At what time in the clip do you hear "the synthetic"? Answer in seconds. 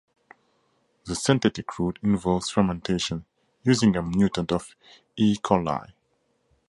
1.05-1.77